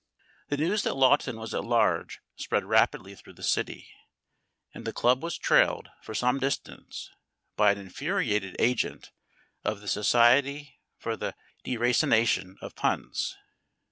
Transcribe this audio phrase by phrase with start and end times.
[0.47, 3.87] The news that Lawton was at large spread rapidly through the city,
[4.73, 7.11] and the club was trailed for some distance
[7.55, 9.11] by an infuriated agent
[9.63, 13.37] of the Society for the Deracination of Puns.